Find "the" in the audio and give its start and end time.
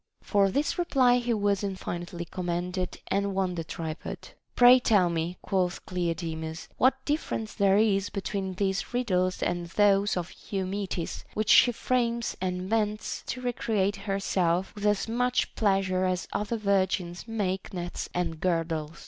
3.53-3.63